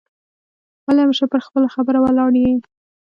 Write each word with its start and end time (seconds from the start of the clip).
ولي 0.85 1.01
همېشه 1.03 1.25
پر 1.33 1.41
خپله 1.47 1.67
خبره 1.75 1.99
ولاړ 2.01 2.31
یې؟ 2.43 2.51